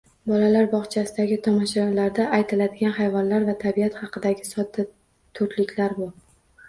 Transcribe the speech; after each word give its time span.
Bolalar 0.29 0.63
bog‘chasidagi 0.69 1.35
tomoshalarda 1.47 2.25
aytiladigan 2.37 2.95
hayvonlar 2.97 3.47
va 3.51 3.57
tabiat 3.67 4.01
haqidagi 4.01 4.49
sodda 4.53 4.87
to‘rtliklar– 5.41 5.95
bu 6.01 6.09